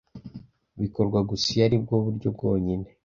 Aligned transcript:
bikorwa 0.81 1.19
gusa 1.29 1.47
iyo 1.55 1.61
ari 1.67 1.77
bwo 1.83 1.95
buryo 2.05 2.27
bwonyine 2.35 2.87